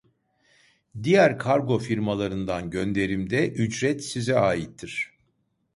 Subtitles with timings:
[1.03, 5.13] Diğer kargo firmalarından gönderimde ücret size aittir